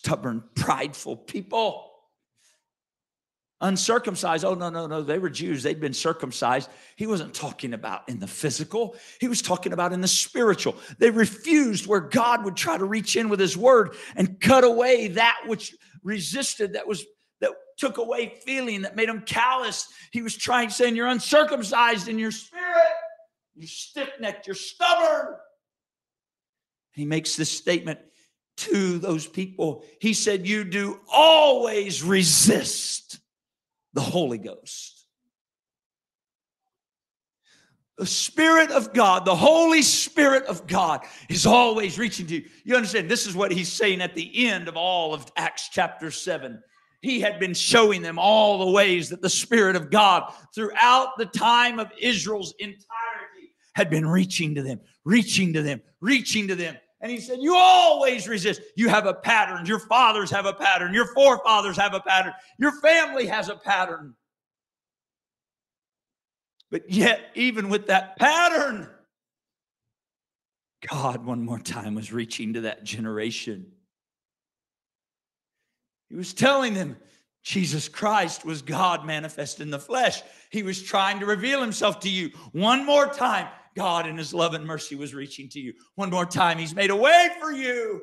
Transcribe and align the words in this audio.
stubborn, 0.00 0.42
prideful 0.54 1.16
people. 1.16 1.86
Uncircumcised. 3.60 4.46
Oh, 4.46 4.54
no, 4.54 4.70
no, 4.70 4.86
no. 4.86 5.02
They 5.02 5.18
were 5.18 5.28
Jews. 5.28 5.62
They'd 5.62 5.80
been 5.80 5.92
circumcised. 5.92 6.70
He 6.96 7.06
wasn't 7.06 7.34
talking 7.34 7.74
about 7.74 8.08
in 8.08 8.18
the 8.18 8.26
physical, 8.26 8.96
he 9.20 9.28
was 9.28 9.42
talking 9.42 9.74
about 9.74 9.92
in 9.92 10.00
the 10.00 10.08
spiritual. 10.08 10.76
They 10.98 11.10
refused 11.10 11.86
where 11.86 12.00
God 12.00 12.44
would 12.44 12.56
try 12.56 12.78
to 12.78 12.84
reach 12.86 13.16
in 13.16 13.28
with 13.28 13.38
his 13.38 13.58
word 13.58 13.94
and 14.16 14.40
cut 14.40 14.64
away 14.64 15.08
that 15.08 15.36
which 15.46 15.76
resisted, 16.02 16.72
that 16.72 16.88
was 16.88 17.04
that 17.42 17.52
took 17.76 17.98
away 17.98 18.40
feeling, 18.46 18.82
that 18.82 18.96
made 18.96 19.10
them 19.10 19.20
callous. 19.20 19.88
He 20.10 20.22
was 20.22 20.34
trying, 20.34 20.70
saying, 20.70 20.96
You're 20.96 21.08
uncircumcised 21.08 22.08
in 22.08 22.18
your 22.18 22.30
spirit. 22.30 22.64
You're 23.54 23.68
stiff 23.68 24.08
necked. 24.18 24.46
You're 24.46 24.56
stubborn. 24.56 25.34
He 26.92 27.04
makes 27.04 27.36
this 27.36 27.50
statement 27.50 27.98
to 28.60 28.98
those 28.98 29.26
people. 29.26 29.84
He 30.00 30.12
said, 30.12 30.46
You 30.46 30.64
do 30.64 31.00
always 31.12 32.02
resist 32.02 33.20
the 33.92 34.00
Holy 34.00 34.38
Ghost. 34.38 35.06
The 37.98 38.06
Spirit 38.06 38.70
of 38.70 38.94
God, 38.94 39.26
the 39.26 39.36
Holy 39.36 39.82
Spirit 39.82 40.44
of 40.46 40.66
God, 40.66 41.04
is 41.28 41.44
always 41.44 41.98
reaching 41.98 42.26
to 42.28 42.36
you. 42.36 42.44
You 42.64 42.76
understand? 42.76 43.10
This 43.10 43.26
is 43.26 43.34
what 43.34 43.52
he's 43.52 43.70
saying 43.70 44.00
at 44.00 44.14
the 44.14 44.46
end 44.46 44.68
of 44.68 44.76
all 44.76 45.12
of 45.12 45.30
Acts 45.36 45.68
chapter 45.70 46.10
7. 46.10 46.62
He 47.02 47.20
had 47.20 47.38
been 47.38 47.54
showing 47.54 48.00
them 48.00 48.18
all 48.18 48.58
the 48.58 48.70
ways 48.70 49.10
that 49.10 49.20
the 49.20 49.28
Spirit 49.28 49.76
of 49.76 49.90
God, 49.90 50.32
throughout 50.54 51.18
the 51.18 51.26
time 51.26 51.78
of 51.78 51.90
Israel's 51.98 52.54
entirety, 52.58 53.52
had 53.74 53.90
been 53.90 54.06
reaching 54.06 54.54
to 54.54 54.62
them, 54.62 54.80
reaching 55.04 55.52
to 55.52 55.62
them, 55.62 55.82
reaching 56.00 56.48
to 56.48 56.54
them. 56.54 56.76
And 57.00 57.10
he 57.10 57.20
said, 57.20 57.38
You 57.40 57.54
always 57.56 58.28
resist. 58.28 58.60
You 58.76 58.88
have 58.88 59.06
a 59.06 59.14
pattern. 59.14 59.66
Your 59.66 59.78
fathers 59.78 60.30
have 60.30 60.46
a 60.46 60.52
pattern. 60.52 60.92
Your 60.92 61.06
forefathers 61.06 61.76
have 61.76 61.94
a 61.94 62.00
pattern. 62.00 62.32
Your 62.58 62.72
family 62.80 63.26
has 63.26 63.48
a 63.48 63.56
pattern. 63.56 64.14
But 66.70 66.90
yet, 66.90 67.30
even 67.34 67.68
with 67.68 67.86
that 67.88 68.16
pattern, 68.16 68.88
God, 70.88 71.24
one 71.24 71.44
more 71.44 71.58
time, 71.58 71.94
was 71.94 72.12
reaching 72.12 72.54
to 72.54 72.60
that 72.62 72.84
generation. 72.84 73.66
He 76.08 76.16
was 76.16 76.32
telling 76.32 76.74
them 76.74 76.96
Jesus 77.42 77.88
Christ 77.88 78.44
was 78.44 78.62
God 78.62 79.06
manifest 79.06 79.60
in 79.60 79.70
the 79.70 79.78
flesh. 79.78 80.22
He 80.50 80.62
was 80.62 80.82
trying 80.82 81.20
to 81.20 81.26
reveal 81.26 81.60
himself 81.60 82.00
to 82.00 82.10
you 82.10 82.30
one 82.52 82.84
more 82.84 83.06
time. 83.06 83.48
God, 83.74 84.06
in 84.06 84.16
his 84.16 84.34
love 84.34 84.54
and 84.54 84.66
mercy, 84.66 84.96
was 84.96 85.14
reaching 85.14 85.48
to 85.50 85.60
you. 85.60 85.74
One 85.94 86.10
more 86.10 86.26
time, 86.26 86.58
he's 86.58 86.74
made 86.74 86.90
a 86.90 86.96
way 86.96 87.28
for 87.40 87.52
you. 87.52 88.02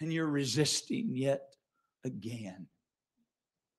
And 0.00 0.12
you're 0.12 0.26
resisting 0.26 1.16
yet 1.16 1.42
again 2.04 2.66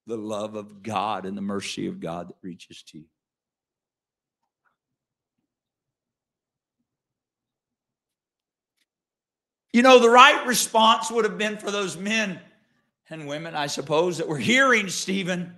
the 0.06 0.16
love 0.16 0.54
of 0.54 0.82
God 0.82 1.26
and 1.26 1.36
the 1.36 1.42
mercy 1.42 1.86
of 1.86 2.00
God 2.00 2.28
that 2.28 2.36
reaches 2.42 2.82
to 2.84 2.98
you. 2.98 3.04
You 9.72 9.82
know, 9.82 9.98
the 9.98 10.10
right 10.10 10.46
response 10.46 11.10
would 11.10 11.24
have 11.24 11.36
been 11.36 11.56
for 11.56 11.70
those 11.70 11.96
men 11.96 12.38
and 13.10 13.26
women, 13.26 13.54
I 13.54 13.66
suppose, 13.66 14.18
that 14.18 14.28
were 14.28 14.38
hearing 14.38 14.88
Stephen 14.88 15.54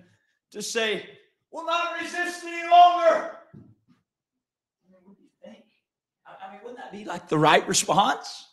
to 0.51 0.61
say, 0.61 1.07
We'll 1.51 1.65
not 1.65 1.99
resist 1.99 2.43
any 2.43 2.69
longer. 2.69 3.37
I 6.47 6.51
mean, 6.51 6.59
wouldn't 6.63 6.76
be 6.91 7.05
like 7.05 7.27
the 7.29 7.37
right 7.37 7.67
response? 7.67 8.47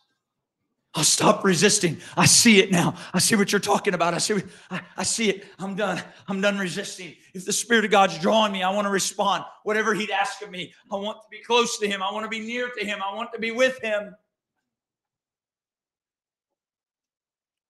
I'll 0.96 1.02
stop 1.02 1.44
resisting. 1.44 1.98
I 2.16 2.26
see 2.26 2.60
it 2.60 2.70
now. 2.70 2.94
I 3.12 3.18
see 3.18 3.34
what 3.34 3.50
you're 3.50 3.60
talking 3.60 3.94
about. 3.94 4.14
I 4.14 4.18
see, 4.18 4.40
I, 4.70 4.80
I 4.96 5.02
see 5.02 5.28
it. 5.28 5.44
I'm 5.58 5.74
done. 5.74 6.00
I'm 6.28 6.40
done 6.40 6.56
resisting. 6.56 7.16
If 7.34 7.44
the 7.44 7.52
Spirit 7.52 7.84
of 7.84 7.90
God's 7.90 8.16
drawing 8.18 8.52
me, 8.52 8.62
I 8.62 8.70
want 8.70 8.84
to 8.84 8.90
respond. 8.90 9.44
Whatever 9.64 9.92
He'd 9.92 10.10
ask 10.10 10.40
of 10.42 10.52
me, 10.52 10.72
I 10.92 10.94
want 10.94 11.18
to 11.18 11.26
be 11.36 11.42
close 11.42 11.78
to 11.78 11.88
Him. 11.88 12.00
I 12.00 12.12
want 12.12 12.24
to 12.24 12.30
be 12.30 12.38
near 12.38 12.70
to 12.78 12.86
Him. 12.86 13.00
I 13.04 13.12
want 13.16 13.32
to 13.32 13.40
be 13.40 13.50
with 13.50 13.80
Him. 13.82 14.14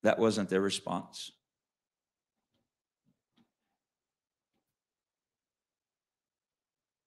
That 0.03 0.19
wasn't 0.19 0.50
their 0.50 0.60
response. 0.60 1.32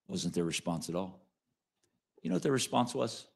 Wasn't 0.07 0.33
their 0.33 0.45
response 0.45 0.89
at 0.89 0.95
all. 0.95 1.21
You 2.23 2.31
know 2.31 2.37
what 2.37 2.43
their 2.43 2.51
response 2.51 2.95
was? 2.95 3.27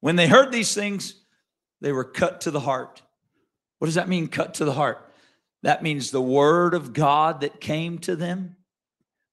When 0.00 0.16
they 0.16 0.28
heard 0.28 0.52
these 0.52 0.74
things, 0.74 1.14
they 1.80 1.92
were 1.92 2.04
cut 2.04 2.42
to 2.42 2.50
the 2.50 2.60
heart. 2.60 3.02
What 3.78 3.86
does 3.86 3.94
that 3.94 4.08
mean, 4.08 4.28
cut 4.28 4.54
to 4.54 4.64
the 4.64 4.72
heart? 4.72 5.12
That 5.62 5.82
means 5.82 6.10
the 6.10 6.22
word 6.22 6.74
of 6.74 6.92
God 6.92 7.40
that 7.40 7.60
came 7.60 7.98
to 8.00 8.16
them, 8.16 8.56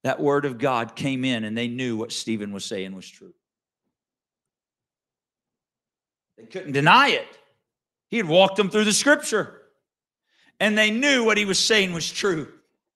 that 0.03 0.19
word 0.19 0.45
of 0.45 0.57
God 0.57 0.95
came 0.95 1.25
in 1.25 1.43
and 1.43 1.57
they 1.57 1.67
knew 1.67 1.97
what 1.97 2.11
Stephen 2.11 2.51
was 2.51 2.65
saying 2.65 2.95
was 2.95 3.09
true. 3.09 3.33
They 6.37 6.45
couldn't 6.45 6.73
deny 6.73 7.09
it. 7.09 7.27
He 8.09 8.17
had 8.17 8.27
walked 8.27 8.57
them 8.57 8.69
through 8.69 8.85
the 8.85 8.93
scripture. 8.93 9.61
And 10.59 10.77
they 10.77 10.91
knew 10.91 11.23
what 11.23 11.37
he 11.37 11.45
was 11.45 11.59
saying 11.59 11.93
was 11.93 12.09
true. 12.09 12.47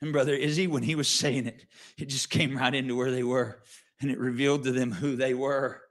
And 0.01 0.13
Brother 0.13 0.33
Izzy, 0.33 0.67
when 0.67 0.83
he 0.83 0.95
was 0.95 1.07
saying 1.07 1.45
it, 1.45 1.65
it 1.97 2.05
just 2.05 2.29
came 2.29 2.57
right 2.57 2.73
into 2.73 2.95
where 2.95 3.11
they 3.11 3.23
were. 3.23 3.61
And 4.01 4.09
it 4.09 4.17
revealed 4.17 4.63
to 4.63 4.71
them 4.71 4.91
who 4.91 5.15
they 5.15 5.33
were, 5.33 5.81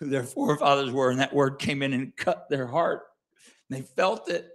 who 0.00 0.08
their 0.08 0.22
forefathers 0.22 0.90
were. 0.90 1.10
And 1.10 1.20
that 1.20 1.34
word 1.34 1.58
came 1.58 1.82
in 1.82 1.92
and 1.92 2.16
cut 2.16 2.48
their 2.48 2.66
heart. 2.66 3.02
They 3.70 3.82
felt 3.82 4.28
it. 4.28 4.50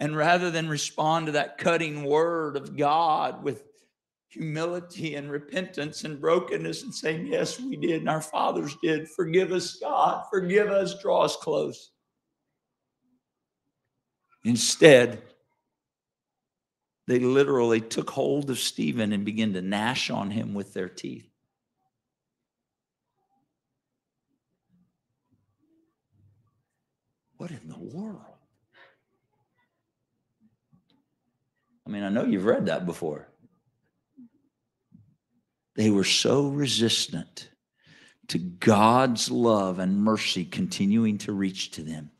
And 0.00 0.16
rather 0.16 0.50
than 0.50 0.68
respond 0.68 1.26
to 1.26 1.32
that 1.32 1.58
cutting 1.58 2.04
word 2.04 2.56
of 2.56 2.76
God 2.76 3.42
with 3.44 3.62
humility 4.28 5.14
and 5.14 5.30
repentance 5.30 6.02
and 6.02 6.20
brokenness 6.20 6.82
and 6.82 6.92
saying, 6.92 7.26
Yes, 7.26 7.60
we 7.60 7.76
did, 7.76 8.00
and 8.00 8.08
our 8.08 8.20
fathers 8.20 8.76
did. 8.82 9.08
Forgive 9.08 9.52
us, 9.52 9.76
God. 9.76 10.24
Forgive 10.30 10.68
us. 10.68 11.00
Draw 11.00 11.20
us 11.22 11.36
close. 11.36 11.92
Instead, 14.44 15.22
they 17.06 17.18
literally 17.18 17.80
took 17.80 18.10
hold 18.10 18.50
of 18.50 18.58
Stephen 18.58 19.12
and 19.12 19.24
began 19.24 19.52
to 19.52 19.62
gnash 19.62 20.10
on 20.10 20.30
him 20.30 20.54
with 20.54 20.74
their 20.74 20.88
teeth. 20.88 21.28
What 27.36 27.50
in 27.50 27.68
the 27.68 27.78
world? 27.78 28.20
I 31.86 31.90
mean, 31.90 32.02
I 32.02 32.08
know 32.08 32.24
you've 32.24 32.44
read 32.44 32.66
that 32.66 32.86
before. 32.86 33.28
They 35.74 35.90
were 35.90 36.04
so 36.04 36.48
resistant 36.48 37.50
to 38.28 38.38
God's 38.38 39.30
love 39.30 39.78
and 39.78 39.98
mercy 39.98 40.44
continuing 40.44 41.18
to 41.18 41.32
reach 41.32 41.72
to 41.72 41.82
them 41.82 42.10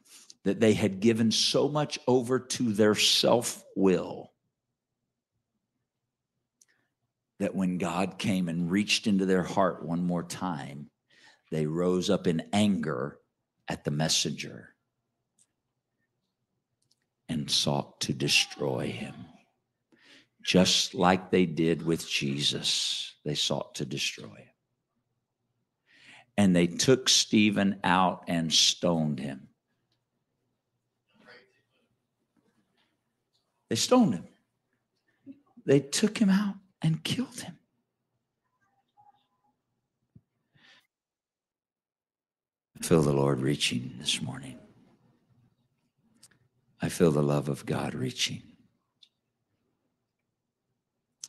that 0.43 0.61
they 0.61 0.75
had 0.75 1.01
given 1.01 1.31
so 1.31 1.69
much 1.69 1.99
over 2.07 2.39
to 2.39 2.73
their 2.73 2.95
self 2.95 3.65
will 3.75 4.33
that 7.39 7.55
when 7.55 7.79
God 7.79 8.19
came 8.19 8.49
and 8.49 8.71
reached 8.71 9.07
into 9.07 9.25
their 9.27 9.43
heart 9.43 9.85
one 9.85 10.05
more 10.05 10.23
time, 10.23 10.91
they 11.51 11.67
rose 11.67 12.11
up 12.11 12.27
in 12.27 12.43
anger 12.53 13.19
at 13.69 13.85
the 13.85 13.91
messenger 13.91 14.74
sought 17.51 18.01
to 18.03 18.13
destroy 18.13 18.89
him. 18.89 19.15
Just 20.43 20.95
like 20.95 21.31
they 21.31 21.47
did 21.47 21.85
with 21.85 22.09
Jesus, 22.09 23.15
they 23.25 23.35
sought 23.35 23.77
to 23.77 23.85
destroy 23.85 24.27
him. 24.27 24.49
And 26.37 26.55
they 26.55 26.67
took 26.67 27.09
Stephen 27.09 27.81
out 27.85 28.25
and 28.29 28.53
stoned 28.53 29.21
him. 29.21 29.49
They 33.71 33.77
stoned 33.77 34.15
him. 34.15 34.29
They 35.65 35.81
took 35.81 36.19
him 36.19 36.29
out 36.29 36.57
and 36.83 37.03
killed 37.03 37.41
him. 37.41 37.59
I 42.79 42.85
feel 42.85 43.03
the 43.03 43.13
Lord 43.13 43.41
reaching 43.41 43.95
this 43.99 44.21
morning. 44.21 44.59
I 46.85 46.91
feel 46.91 47.11
the 47.11 47.23
love 47.23 47.49
of 47.49 47.65
God 47.65 47.95
reaching. 47.95 48.43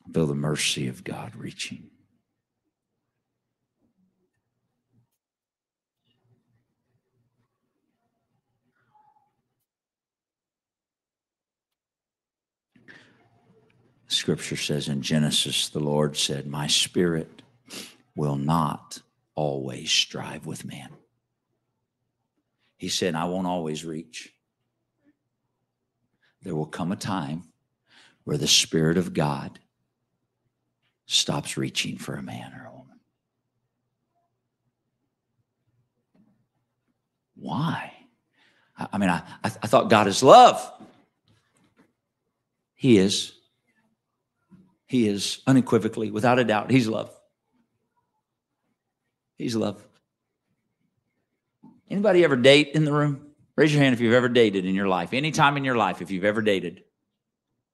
I 0.05 0.11
feel 0.11 0.27
the 0.27 0.35
mercy 0.35 0.89
of 0.89 1.05
God 1.05 1.33
reaching. 1.33 1.91
Scripture 14.07 14.57
says 14.57 14.89
in 14.89 15.01
Genesis, 15.01 15.69
the 15.69 15.79
Lord 15.79 16.17
said, 16.17 16.47
My 16.47 16.67
spirit 16.67 17.43
will 18.13 18.35
not 18.35 18.99
always 19.35 19.89
strive 19.89 20.45
with 20.45 20.65
man. 20.65 20.89
He 22.75 22.89
said, 22.89 23.15
I 23.15 23.23
won't 23.23 23.47
always 23.47 23.85
reach. 23.85 24.34
There 26.45 26.55
will 26.55 26.67
come 26.67 26.91
a 26.91 26.95
time 26.95 27.43
where 28.23 28.37
the 28.37 28.47
Spirit 28.47 28.97
of 28.97 29.15
God 29.15 29.59
stops 31.07 31.57
reaching 31.57 31.97
for 31.97 32.13
a 32.13 32.21
man 32.21 32.53
or 32.53 32.67
a 32.67 32.71
woman. 32.71 32.99
Why? 37.35 37.91
I 38.77 38.97
mean, 38.99 39.09
I, 39.09 39.23
I, 39.43 39.49
thought 39.49 39.89
God 39.89 40.07
is 40.07 40.21
love. 40.21 40.71
He 42.75 42.97
is. 42.97 43.33
He 44.85 45.07
is 45.07 45.41
unequivocally, 45.47 46.11
without 46.11 46.37
a 46.37 46.43
doubt, 46.43 46.69
He's 46.69 46.87
love. 46.87 47.11
He's 49.37 49.55
love. 49.55 49.83
Anybody 51.89 52.23
ever 52.23 52.35
date 52.35 52.71
in 52.75 52.85
the 52.85 52.93
room? 52.93 53.24
Raise 53.55 53.73
your 53.73 53.81
hand 53.81 53.93
if 53.93 54.01
you've 54.01 54.13
ever 54.13 54.29
dated 54.29 54.65
in 54.65 54.75
your 54.75 54.87
life. 54.87 55.13
Any 55.13 55.31
time 55.31 55.55
in 55.57 55.63
your 55.63 55.77
life, 55.77 56.01
if 56.01 56.11
you've 56.11 56.25
ever 56.25 56.41
dated. 56.41 56.83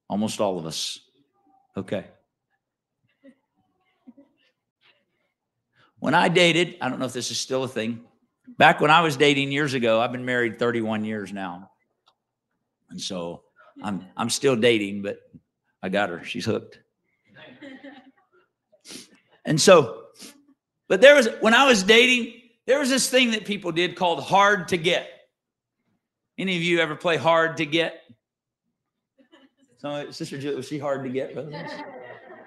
Almost 0.10 0.40
all 0.40 0.60
of 0.60 0.66
us. 0.66 1.00
Okay. 1.76 2.06
When 6.00 6.14
I 6.14 6.30
dated, 6.30 6.78
I 6.82 6.90
don't 6.90 7.00
know 7.00 7.06
if 7.06 7.14
this 7.14 7.32
is 7.32 7.40
still 7.40 7.64
a 7.64 7.68
thing. 7.68 8.04
Back 8.58 8.82
when 8.82 8.92
I 8.92 9.02
was 9.02 9.18
dating 9.18 9.52
years 9.52 9.74
ago, 9.74 10.02
I've 10.02 10.12
been 10.12 10.26
married 10.26 10.60
31 10.60 11.06
years 11.06 11.32
now. 11.32 11.72
And 12.90 13.00
so 13.00 13.44
I'm 13.82 14.06
I'm 14.18 14.30
still 14.30 14.56
dating, 14.56 15.02
but 15.04 15.20
I 15.82 15.90
got 15.90 16.10
her. 16.10 16.24
She's 16.24 16.46
hooked. 16.46 16.80
And 19.46 19.60
so, 19.60 20.04
but 20.88 21.02
there 21.02 21.16
was 21.16 21.28
when 21.40 21.54
I 21.54 21.66
was 21.66 21.84
dating, 21.84 22.34
there 22.68 22.80
was 22.80 22.90
this 22.90 23.10
thing 23.10 23.32
that 23.32 23.46
people 23.46 23.72
did 23.72 23.96
called 23.96 24.24
hard 24.24 24.68
to 24.70 24.78
get. 24.78 25.08
Any 26.42 26.58
of 26.58 26.64
you 26.64 26.80
ever 26.80 26.96
play 26.96 27.18
hard 27.18 27.56
to 27.58 27.68
get? 27.68 28.02
So, 29.78 30.10
Sister 30.10 30.40
Julie, 30.40 30.56
was 30.56 30.68
she 30.68 30.80
hard 30.80 31.04
to 31.04 31.10
get? 31.10 31.36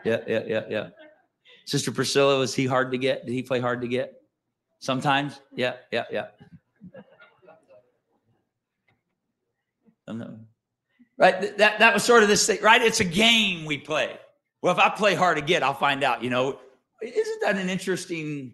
Yeah, 0.04 0.18
yeah, 0.26 0.42
yeah, 0.46 0.62
yeah. 0.68 0.88
Sister 1.64 1.90
Priscilla, 1.90 2.38
was 2.38 2.54
he 2.54 2.66
hard 2.66 2.90
to 2.92 2.98
get? 2.98 3.24
Did 3.24 3.32
he 3.32 3.42
play 3.42 3.58
hard 3.58 3.80
to 3.80 3.88
get? 3.88 4.20
Sometimes? 4.80 5.40
Yeah, 5.54 5.76
yeah, 5.90 6.04
yeah. 6.12 6.26
Right? 11.16 11.56
That, 11.56 11.78
that 11.78 11.94
was 11.94 12.04
sort 12.04 12.22
of 12.22 12.28
this 12.28 12.46
thing, 12.46 12.60
right? 12.60 12.82
It's 12.82 13.00
a 13.00 13.04
game 13.04 13.64
we 13.64 13.78
play. 13.78 14.18
Well, 14.60 14.74
if 14.74 14.78
I 14.78 14.90
play 14.90 15.14
hard 15.14 15.38
to 15.38 15.42
get, 15.42 15.62
I'll 15.62 15.72
find 15.72 16.04
out, 16.04 16.22
you 16.22 16.28
know. 16.28 16.58
Isn't 17.00 17.40
that 17.40 17.56
an 17.56 17.70
interesting 17.70 18.52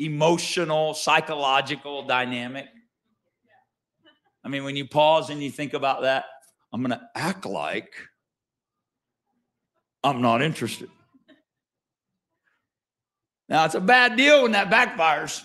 emotional, 0.00 0.94
psychological 0.94 2.08
dynamic? 2.08 2.66
I 4.46 4.48
mean, 4.48 4.62
when 4.62 4.76
you 4.76 4.86
pause 4.86 5.28
and 5.28 5.42
you 5.42 5.50
think 5.50 5.74
about 5.74 6.02
that, 6.02 6.26
I'm 6.72 6.80
going 6.80 6.96
to 6.96 7.04
act 7.16 7.46
like 7.46 7.92
I'm 10.04 10.22
not 10.22 10.40
interested. 10.40 10.88
Now, 13.48 13.64
it's 13.64 13.74
a 13.74 13.80
bad 13.80 14.16
deal 14.16 14.44
when 14.44 14.52
that 14.52 14.70
backfires. 14.70 15.44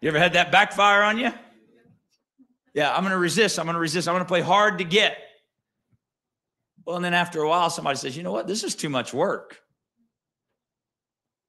You 0.00 0.08
ever 0.08 0.20
had 0.20 0.34
that 0.34 0.52
backfire 0.52 1.02
on 1.02 1.18
you? 1.18 1.32
Yeah, 2.74 2.94
I'm 2.94 3.02
going 3.02 3.10
to 3.10 3.18
resist. 3.18 3.58
I'm 3.58 3.66
going 3.66 3.74
to 3.74 3.80
resist. 3.80 4.06
I'm 4.06 4.14
going 4.14 4.24
to 4.24 4.28
play 4.28 4.40
hard 4.40 4.78
to 4.78 4.84
get. 4.84 5.18
Well, 6.86 6.94
and 6.94 7.04
then 7.04 7.12
after 7.12 7.42
a 7.42 7.48
while, 7.48 7.70
somebody 7.70 7.96
says, 7.96 8.16
you 8.16 8.22
know 8.22 8.30
what? 8.30 8.46
This 8.46 8.62
is 8.62 8.76
too 8.76 8.88
much 8.88 9.12
work. 9.12 9.58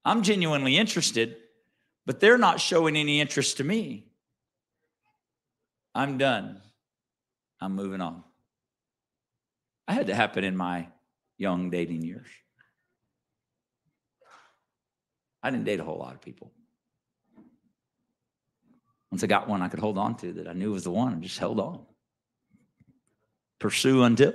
I'm 0.04 0.24
genuinely 0.24 0.76
interested, 0.76 1.38
but 2.08 2.20
they're 2.20 2.40
not 2.40 2.60
showing 2.60 2.96
any 2.96 3.22
interest 3.22 3.58
to 3.58 3.64
me. 3.64 4.08
I'm 5.94 6.18
done. 6.18 6.62
I'm 7.60 7.76
moving 7.76 8.02
on. 8.02 8.24
I 9.88 9.94
had 9.94 10.08
to 10.08 10.16
happen 10.16 10.44
in 10.44 10.56
my 10.56 10.88
young 11.38 11.70
dating 11.70 12.04
years. 12.04 12.28
I 15.44 15.50
didn't 15.50 15.66
date 15.66 15.80
a 15.80 15.84
whole 15.84 15.98
lot 15.98 16.14
of 16.14 16.22
people. 16.22 16.52
Once 19.12 19.24
I 19.24 19.28
got 19.28 19.50
one 19.50 19.62
I 19.62 19.68
could 19.68 19.80
hold 19.80 19.98
on 19.98 20.16
to 20.18 20.32
that 20.34 20.48
I 20.48 20.54
knew 20.54 20.72
was 20.72 20.86
the 20.86 20.92
one, 20.92 21.14
I 21.14 21.18
just 21.18 21.40
held 21.40 21.60
on. 21.60 21.86
Pursue 23.60 24.04
until. 24.04 24.34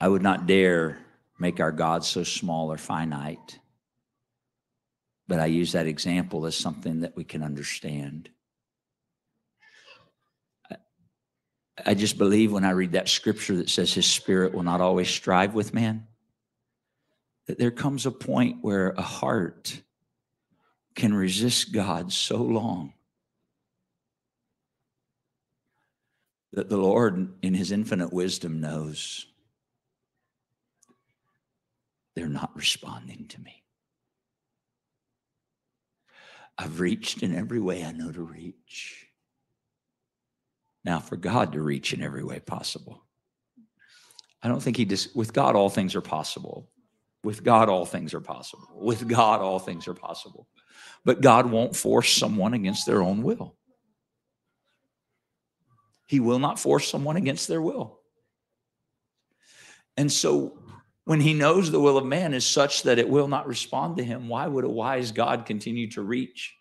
I 0.00 0.08
would 0.08 0.22
not 0.22 0.46
dare 0.46 0.98
make 1.38 1.58
our 1.58 1.72
God 1.72 2.04
so 2.04 2.22
small 2.22 2.70
or 2.70 2.78
finite. 2.78 3.58
But 5.28 5.40
I 5.40 5.46
use 5.46 5.72
that 5.72 5.86
example 5.86 6.46
as 6.46 6.56
something 6.56 7.00
that 7.00 7.16
we 7.16 7.24
can 7.24 7.42
understand. 7.42 8.30
I 11.84 11.94
just 11.94 12.16
believe 12.16 12.52
when 12.52 12.64
I 12.64 12.70
read 12.70 12.92
that 12.92 13.08
scripture 13.08 13.56
that 13.56 13.68
says 13.68 13.92
his 13.92 14.06
spirit 14.06 14.54
will 14.54 14.62
not 14.62 14.80
always 14.80 15.08
strive 15.08 15.54
with 15.54 15.74
man, 15.74 16.06
that 17.46 17.58
there 17.58 17.70
comes 17.70 18.06
a 18.06 18.10
point 18.10 18.58
where 18.62 18.90
a 18.90 19.02
heart 19.02 19.82
can 20.94 21.12
resist 21.12 21.72
God 21.72 22.12
so 22.12 22.36
long 22.36 22.94
that 26.52 26.70
the 26.70 26.78
Lord, 26.78 27.34
in 27.42 27.52
his 27.52 27.70
infinite 27.70 28.12
wisdom, 28.12 28.60
knows 28.60 29.26
they're 32.14 32.28
not 32.28 32.56
responding 32.56 33.26
to 33.28 33.40
me. 33.42 33.62
I've 36.58 36.80
reached 36.80 37.22
in 37.22 37.34
every 37.34 37.60
way 37.60 37.84
I 37.84 37.92
know 37.92 38.10
to 38.10 38.22
reach. 38.22 39.06
Now, 40.84 41.00
for 41.00 41.16
God 41.16 41.52
to 41.52 41.60
reach 41.60 41.92
in 41.92 42.02
every 42.02 42.24
way 42.24 42.40
possible. 42.40 43.02
I 44.42 44.48
don't 44.48 44.62
think 44.62 44.76
he 44.76 44.84
just, 44.84 45.14
with 45.16 45.32
God, 45.32 45.56
all 45.56 45.68
things 45.68 45.94
are 45.94 46.00
possible. 46.00 46.70
With 47.24 47.42
God, 47.42 47.68
all 47.68 47.84
things 47.84 48.14
are 48.14 48.20
possible. 48.20 48.68
With 48.72 49.08
God, 49.08 49.40
all 49.40 49.58
things 49.58 49.88
are 49.88 49.94
possible. 49.94 50.46
But 51.04 51.20
God 51.20 51.50
won't 51.50 51.74
force 51.74 52.12
someone 52.12 52.54
against 52.54 52.86
their 52.86 53.02
own 53.02 53.22
will. 53.22 53.56
He 56.06 56.20
will 56.20 56.38
not 56.38 56.60
force 56.60 56.88
someone 56.88 57.16
against 57.16 57.48
their 57.48 57.60
will. 57.60 57.98
And 59.96 60.10
so, 60.12 60.58
when 61.06 61.20
he 61.20 61.34
knows 61.34 61.70
the 61.70 61.80
will 61.80 61.96
of 61.96 62.04
man 62.04 62.34
is 62.34 62.44
such 62.44 62.82
that 62.82 62.98
it 62.98 63.08
will 63.08 63.28
not 63.28 63.46
respond 63.46 63.96
to 63.96 64.04
him, 64.04 64.28
why 64.28 64.46
would 64.46 64.64
a 64.64 64.68
wise 64.68 65.12
God 65.12 65.46
continue 65.46 65.88
to 65.92 66.02
reach 66.02 66.54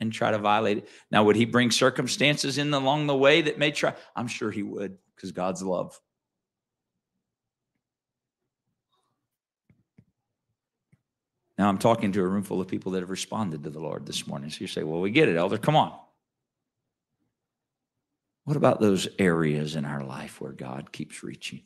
and 0.00 0.10
try 0.10 0.30
to 0.30 0.38
violate 0.38 0.78
it. 0.78 0.88
Now, 1.10 1.24
would 1.24 1.36
he 1.36 1.44
bring 1.44 1.70
circumstances 1.70 2.56
in 2.56 2.72
along 2.72 3.06
the 3.06 3.16
way 3.16 3.42
that 3.42 3.58
may 3.58 3.70
try? 3.70 3.94
I'm 4.16 4.26
sure 4.26 4.50
he 4.50 4.62
would 4.62 4.96
because 5.14 5.32
God's 5.32 5.62
love. 5.62 6.00
Now, 11.58 11.68
I'm 11.68 11.78
talking 11.78 12.12
to 12.12 12.22
a 12.22 12.26
room 12.26 12.44
full 12.44 12.62
of 12.62 12.68
people 12.68 12.92
that 12.92 13.00
have 13.00 13.10
responded 13.10 13.64
to 13.64 13.70
the 13.70 13.80
Lord 13.80 14.06
this 14.06 14.26
morning. 14.26 14.48
So 14.48 14.58
you 14.60 14.68
say, 14.68 14.84
well, 14.84 15.00
we 15.00 15.10
get 15.10 15.28
it, 15.28 15.36
Elder. 15.36 15.58
Come 15.58 15.76
on. 15.76 15.92
What 18.44 18.56
about 18.56 18.80
those 18.80 19.08
areas 19.18 19.76
in 19.76 19.84
our 19.84 20.02
life 20.02 20.40
where 20.40 20.52
God 20.52 20.90
keeps 20.90 21.22
reaching? 21.22 21.64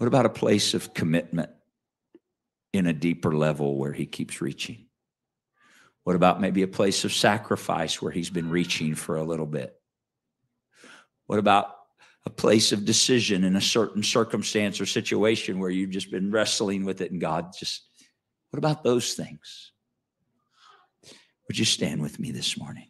What 0.00 0.06
about 0.06 0.24
a 0.24 0.30
place 0.30 0.72
of 0.72 0.94
commitment 0.94 1.50
in 2.72 2.86
a 2.86 2.92
deeper 2.94 3.36
level 3.36 3.76
where 3.76 3.92
he 3.92 4.06
keeps 4.06 4.40
reaching? 4.40 4.86
What 6.04 6.16
about 6.16 6.40
maybe 6.40 6.62
a 6.62 6.68
place 6.68 7.04
of 7.04 7.12
sacrifice 7.12 8.00
where 8.00 8.10
he's 8.10 8.30
been 8.30 8.48
reaching 8.48 8.94
for 8.94 9.16
a 9.16 9.22
little 9.22 9.44
bit? 9.44 9.78
What 11.26 11.38
about 11.38 11.76
a 12.24 12.30
place 12.30 12.72
of 12.72 12.86
decision 12.86 13.44
in 13.44 13.56
a 13.56 13.60
certain 13.60 14.02
circumstance 14.02 14.80
or 14.80 14.86
situation 14.86 15.58
where 15.58 15.68
you've 15.68 15.90
just 15.90 16.10
been 16.10 16.30
wrestling 16.30 16.86
with 16.86 17.02
it 17.02 17.12
and 17.12 17.20
God 17.20 17.52
just, 17.58 17.82
what 18.48 18.58
about 18.58 18.82
those 18.82 19.12
things? 19.12 19.72
Would 21.46 21.58
you 21.58 21.66
stand 21.66 22.00
with 22.00 22.18
me 22.18 22.30
this 22.30 22.56
morning? 22.56 22.89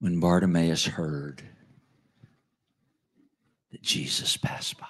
When 0.00 0.20
Bartimaeus 0.20 0.86
heard 0.86 1.42
that 3.72 3.82
Jesus 3.82 4.36
passed 4.36 4.78
by, 4.78 4.86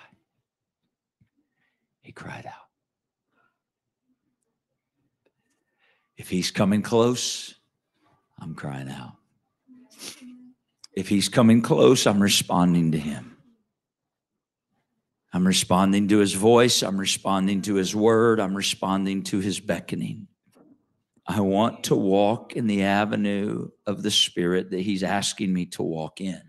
he 2.00 2.12
cried 2.12 2.46
out. 2.46 2.68
If 6.16 6.28
he's 6.28 6.50
coming 6.50 6.82
close, 6.82 7.54
I'm 8.40 8.54
crying 8.54 8.88
out. 8.88 9.14
If 10.92 11.08
he's 11.08 11.28
coming 11.28 11.62
close, 11.62 12.06
I'm 12.06 12.20
responding 12.20 12.92
to 12.92 12.98
him. 12.98 13.36
I'm 15.32 15.46
responding 15.46 16.08
to 16.08 16.18
his 16.18 16.32
voice. 16.32 16.82
I'm 16.82 16.98
responding 16.98 17.62
to 17.62 17.74
his 17.74 17.94
word. 17.94 18.40
I'm 18.40 18.56
responding 18.56 19.22
to 19.24 19.38
his 19.38 19.60
beckoning. 19.60 20.26
I 21.30 21.40
want 21.40 21.85
to 21.85 21.94
walk 21.94 22.56
in 22.56 22.66
the 22.66 22.85
avenue 22.85 23.68
of 23.87 24.02
the 24.02 24.11
Spirit 24.11 24.70
that 24.70 24.80
he's 24.80 25.02
asking 25.02 25.52
me 25.52 25.66
to 25.66 25.82
walk 25.82 26.23
in. 26.23 26.40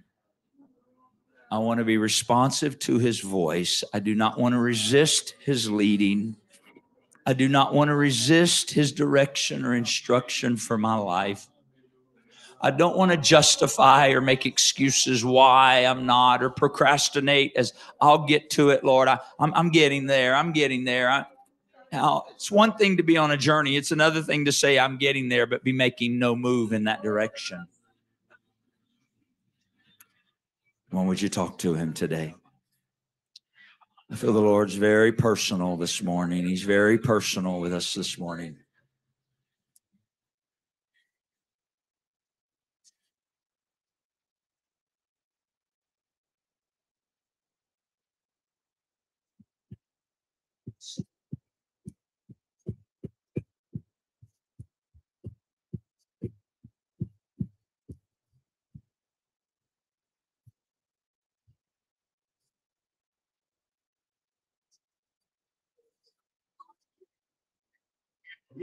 I 1.51 1.57
want 1.57 1.79
to 1.79 1.83
be 1.83 1.97
responsive 1.97 2.79
to 2.79 2.97
his 2.97 3.19
voice. 3.19 3.83
I 3.93 3.99
do 3.99 4.15
not 4.15 4.39
want 4.39 4.53
to 4.53 4.59
resist 4.59 5.35
his 5.43 5.69
leading. 5.69 6.37
I 7.25 7.33
do 7.33 7.49
not 7.49 7.73
want 7.73 7.89
to 7.89 7.95
resist 7.95 8.71
his 8.71 8.93
direction 8.93 9.65
or 9.65 9.75
instruction 9.75 10.55
for 10.55 10.77
my 10.77 10.95
life. 10.95 11.49
I 12.61 12.71
don't 12.71 12.95
want 12.95 13.11
to 13.11 13.17
justify 13.17 14.09
or 14.09 14.21
make 14.21 14.45
excuses 14.45 15.25
why 15.25 15.85
I'm 15.85 16.05
not 16.05 16.41
or 16.41 16.49
procrastinate 16.49 17.53
as 17.57 17.73
I'll 17.99 18.25
get 18.25 18.49
to 18.51 18.69
it, 18.69 18.85
Lord. 18.85 19.09
I, 19.09 19.19
am 19.41 19.53
I'm 19.55 19.71
getting 19.71 20.05
there. 20.05 20.35
I'm 20.35 20.53
getting 20.53 20.85
there. 20.85 21.09
I, 21.09 21.25
now, 21.91 22.25
it's 22.35 22.51
one 22.51 22.73
thing 22.73 22.97
to 22.97 23.03
be 23.03 23.17
on 23.17 23.31
a 23.31 23.37
journey, 23.37 23.75
it's 23.75 23.91
another 23.91 24.21
thing 24.21 24.45
to 24.45 24.51
say, 24.51 24.77
I'm 24.77 24.97
getting 24.97 25.29
there, 25.29 25.47
but 25.47 25.63
be 25.63 25.73
making 25.73 26.19
no 26.19 26.35
move 26.35 26.71
in 26.71 26.83
that 26.83 27.01
direction. 27.01 27.67
When 30.91 31.07
would 31.07 31.21
you 31.21 31.29
talk 31.29 31.57
to 31.59 31.73
him 31.73 31.93
today? 31.93 32.35
I 34.11 34.15
feel 34.15 34.33
the 34.33 34.39
Lord's 34.39 34.73
very 34.73 35.11
personal 35.11 35.77
this 35.77 36.01
morning. 36.01 36.47
He's 36.47 36.63
very 36.63 36.97
personal 36.97 37.59
with 37.59 37.73
us 37.73 37.93
this 37.93 38.17
morning. 38.17 38.57